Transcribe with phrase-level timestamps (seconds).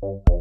[0.00, 0.37] Thank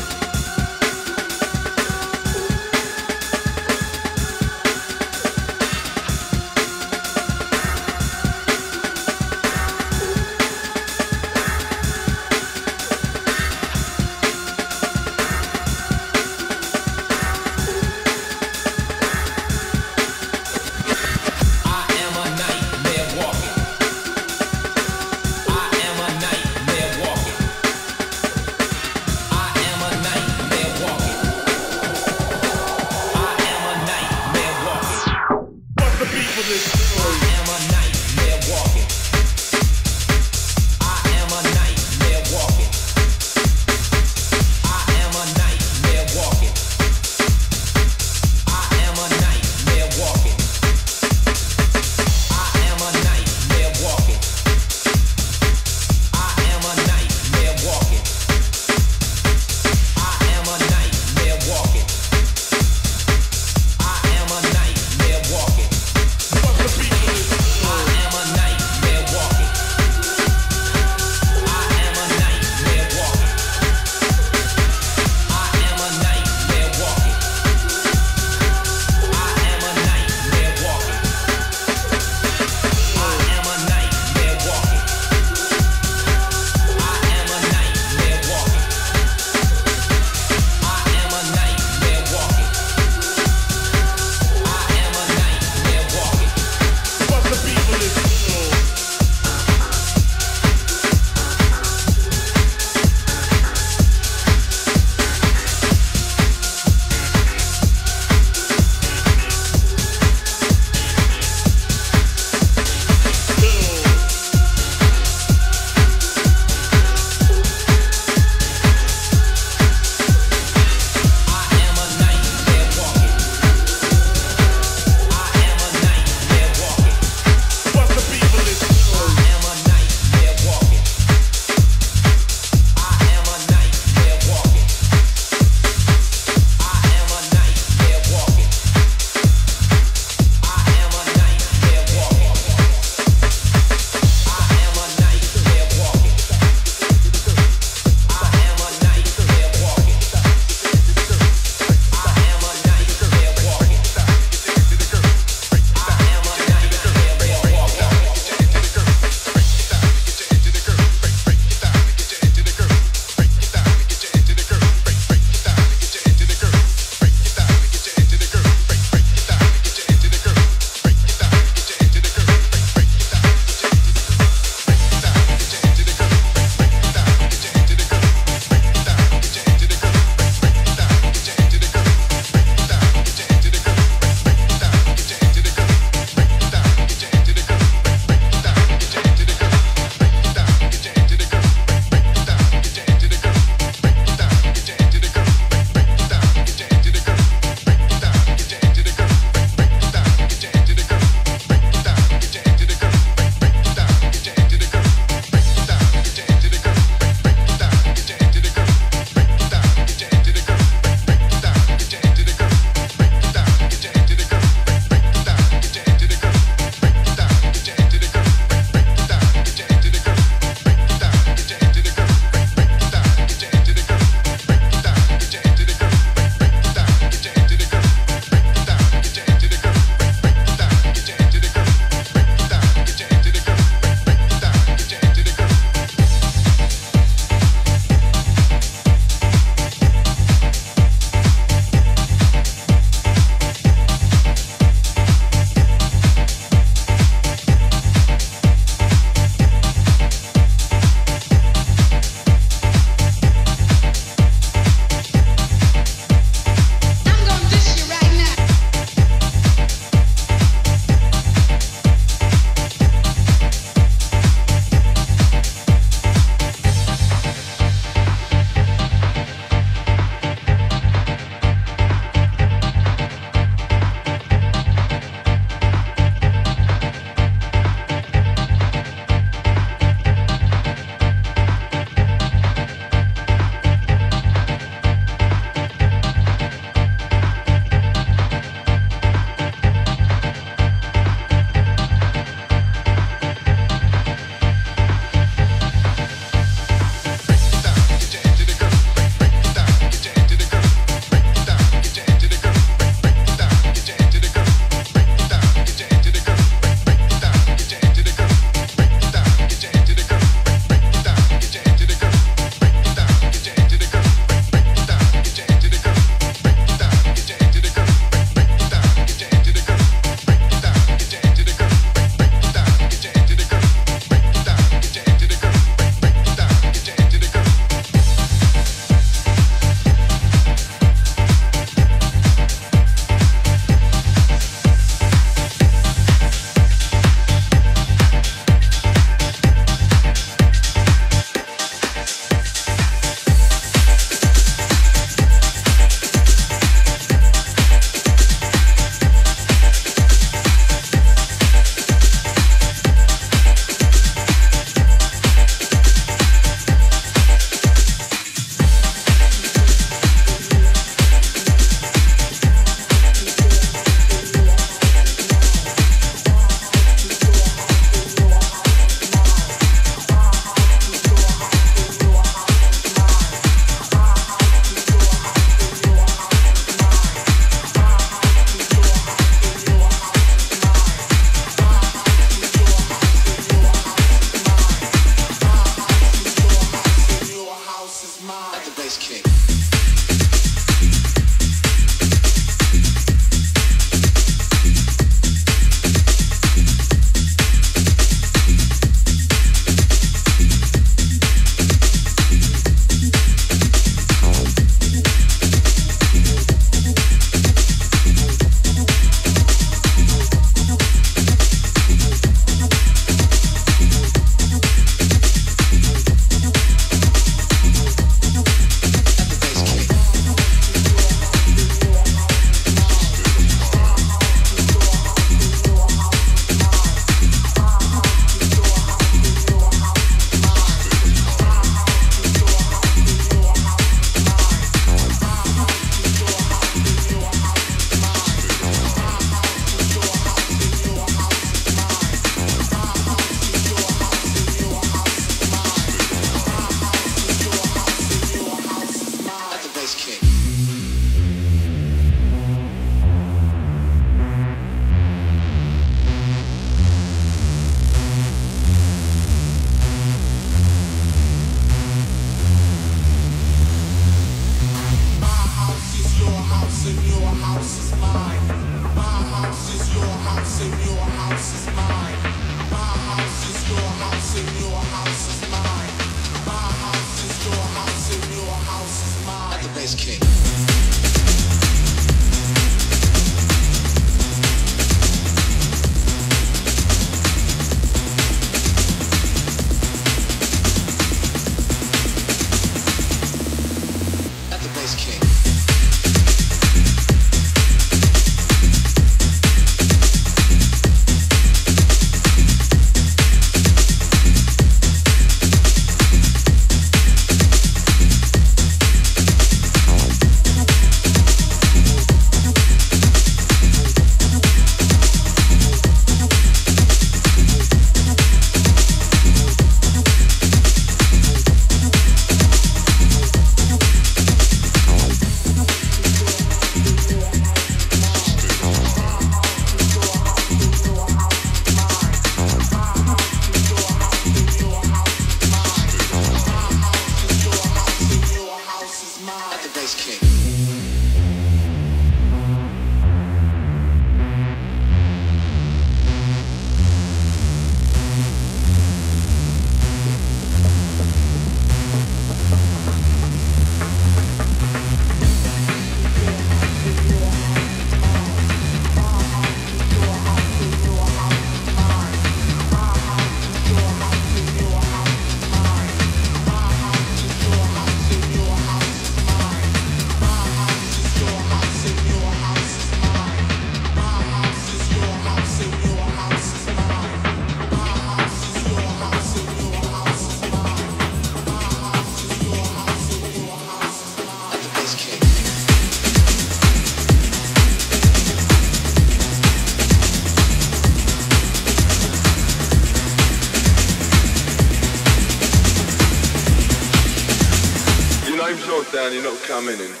[599.65, 600.00] that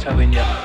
[0.00, 0.59] telling you.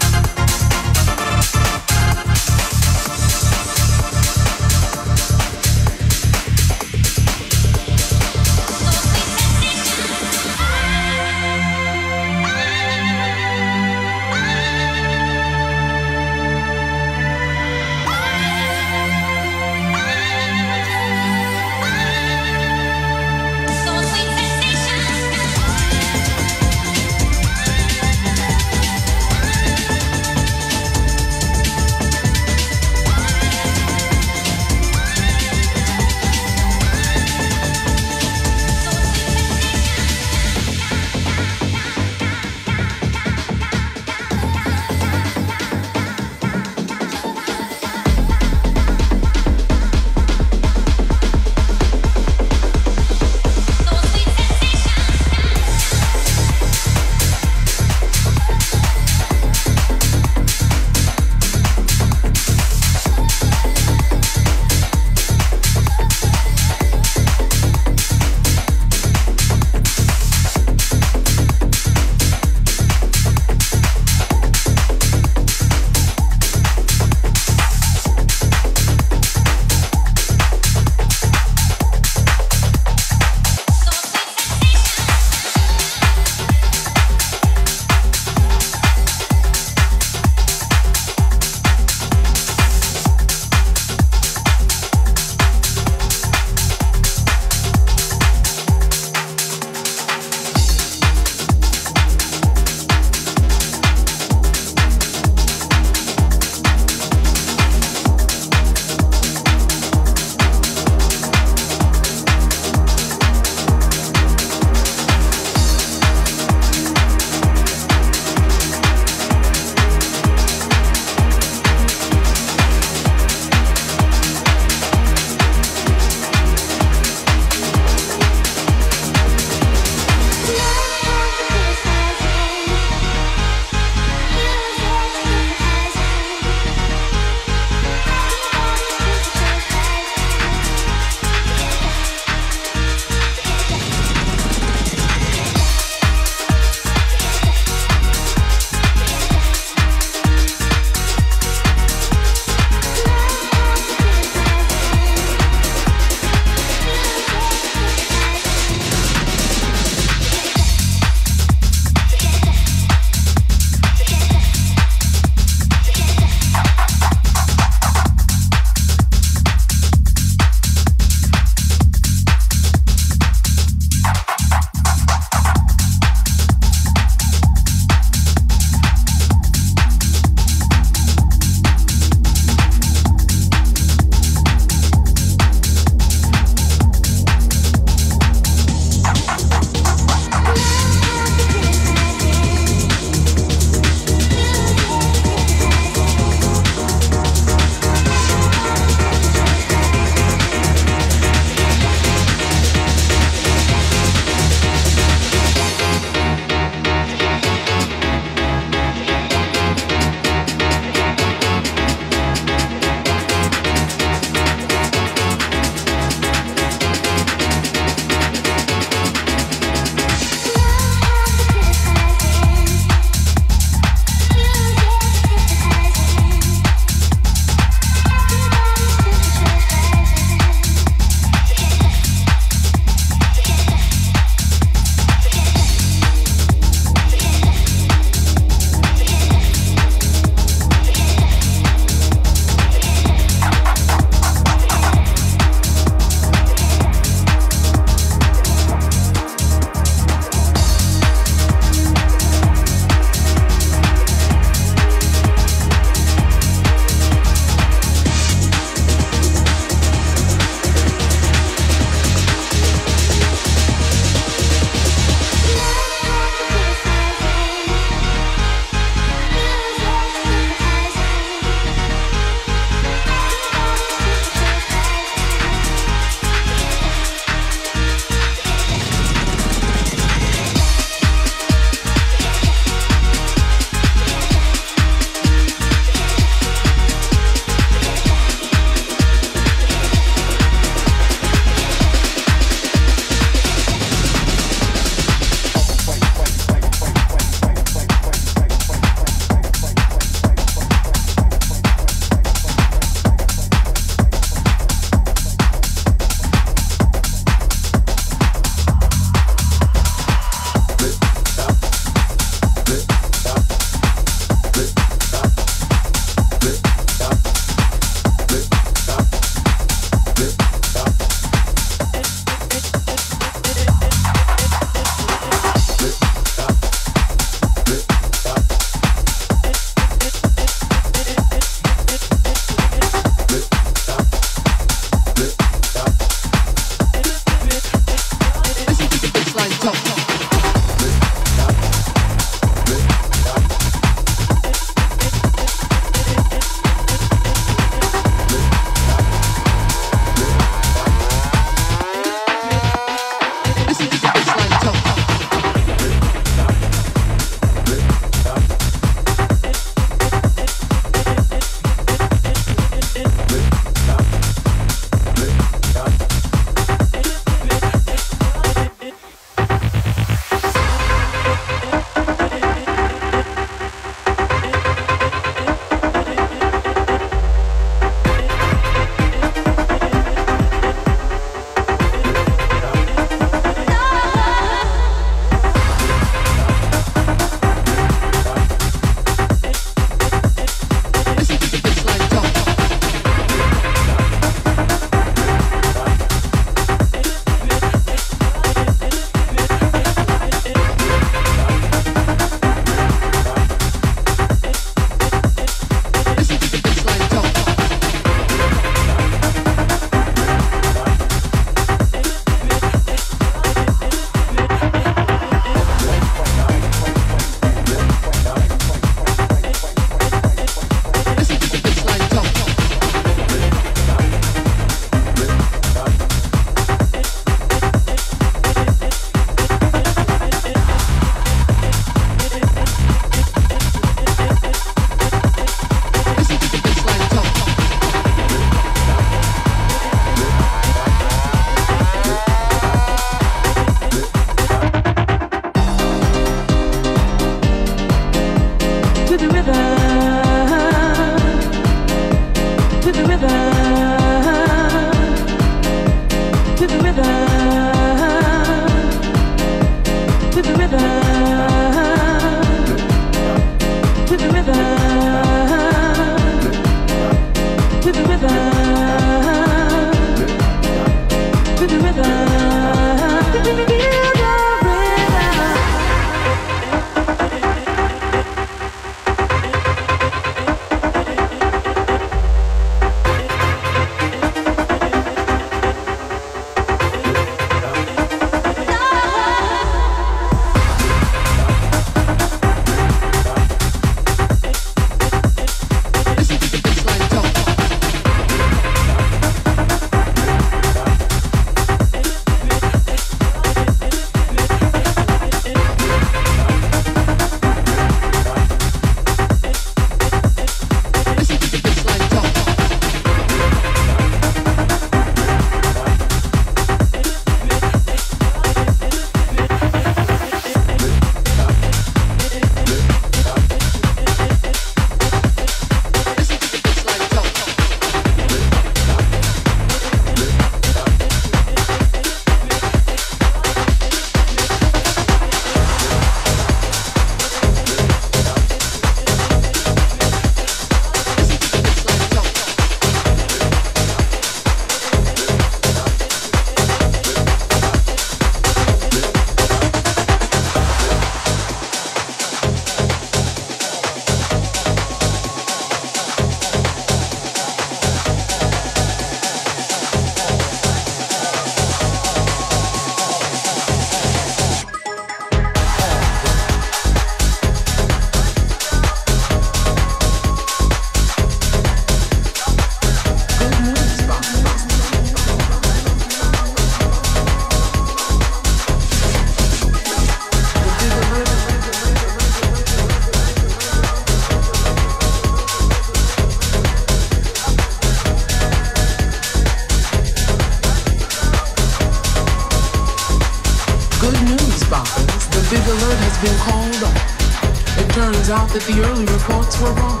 [598.58, 600.00] that the early reports were wrong.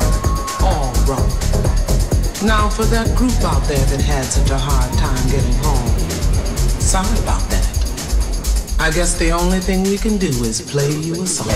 [0.64, 1.28] All wrong.
[2.42, 5.86] Now for that group out there that had such a hard time getting home.
[6.80, 7.66] Sorry about that.
[8.80, 11.50] I guess the only thing we can do is play you a song.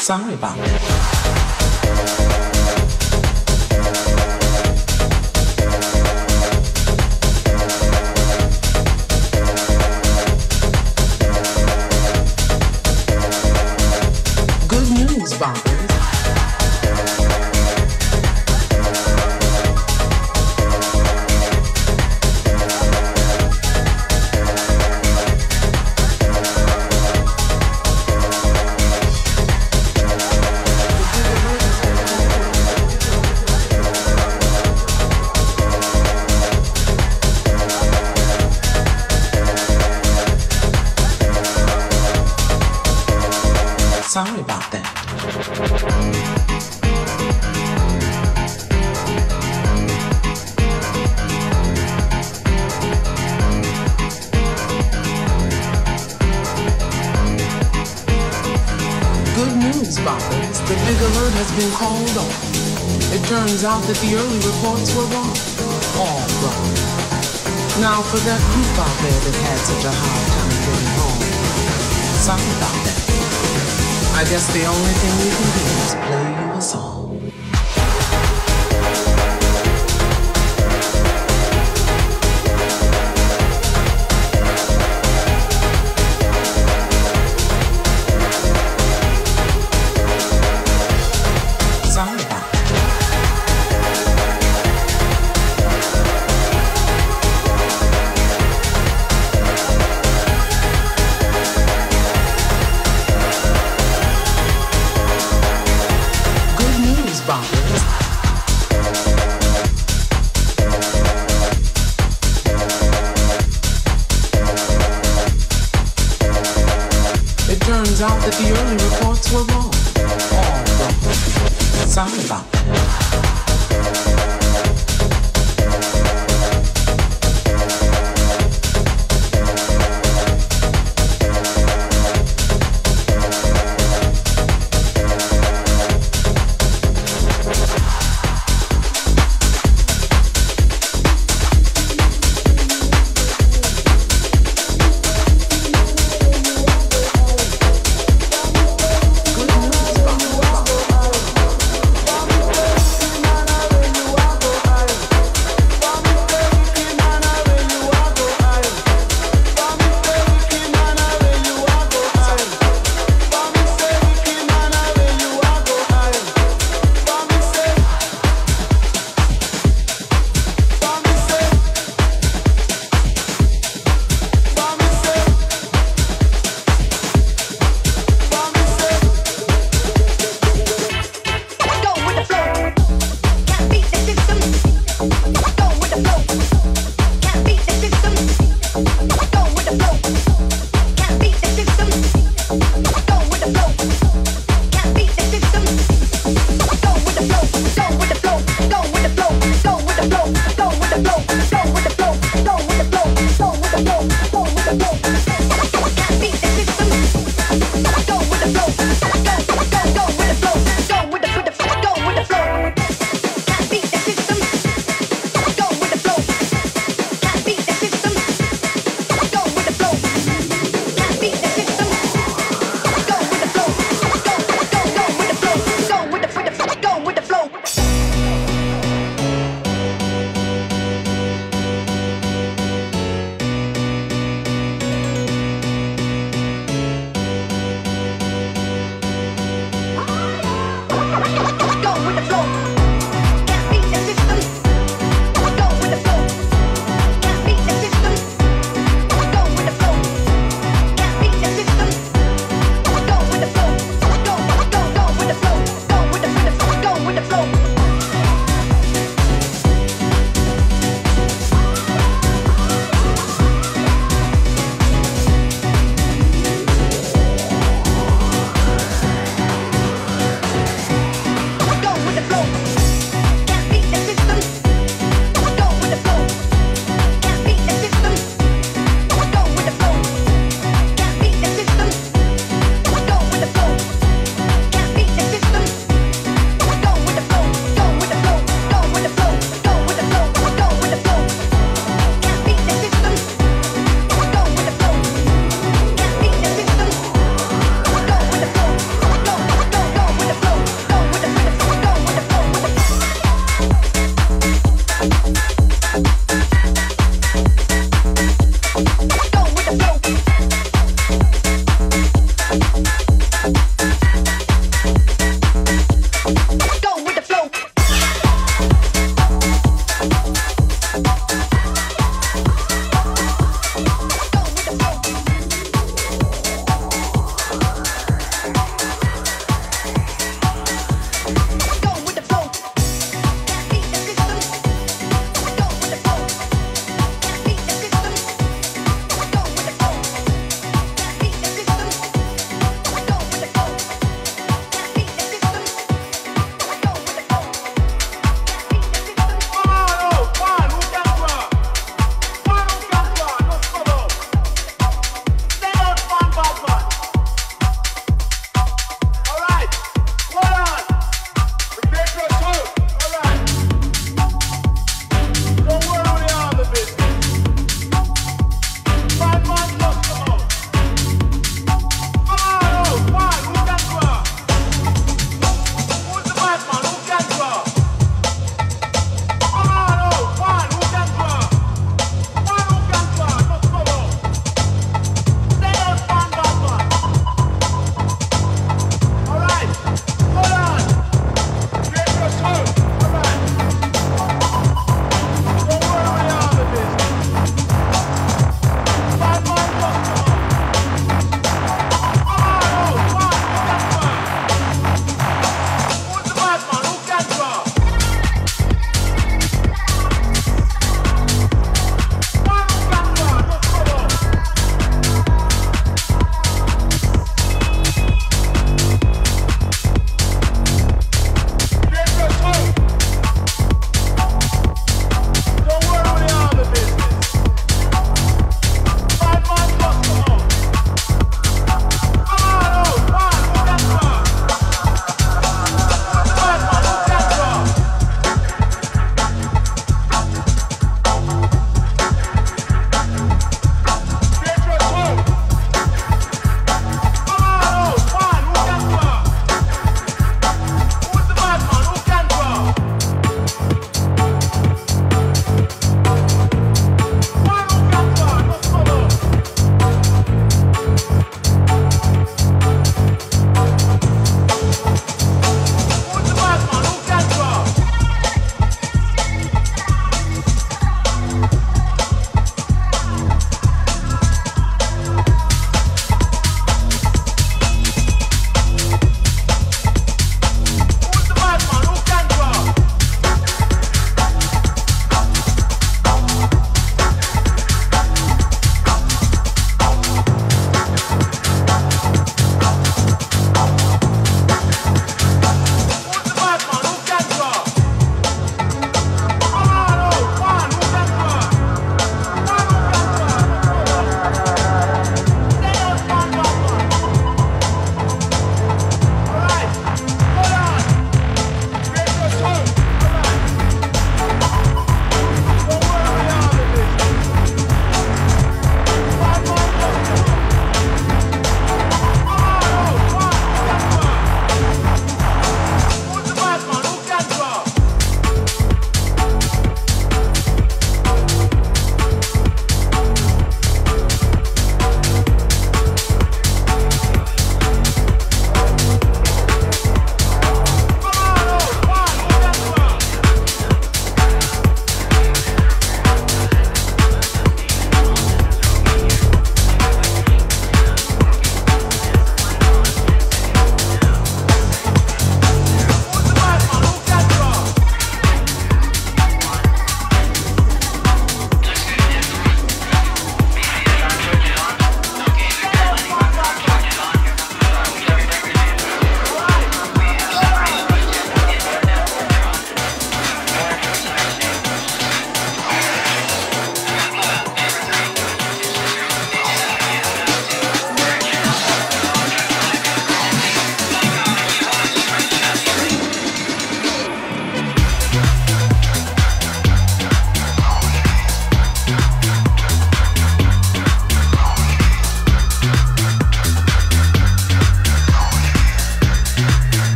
[0.00, 1.19] sorry about that.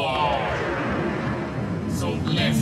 [0.00, 1.90] Are.
[1.90, 2.53] So let's